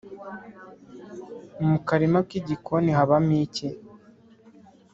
mu 1.67 1.75
karima 1.87 2.19
k’igikoni 2.27 2.89
habamo 2.97 3.33
iki 3.45 3.67